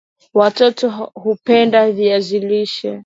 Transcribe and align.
Watoto 0.33 0.89
hupenda 1.13 1.91
viazi 1.91 2.39
lishe 2.39 2.99